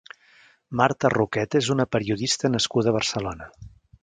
Marta 0.79 1.11
Roqueta 1.15 1.59
és 1.63 1.69
una 1.75 1.87
periodista 1.97 2.53
nascuda 2.57 2.93
a 2.95 2.99
Barcelona. 3.01 3.53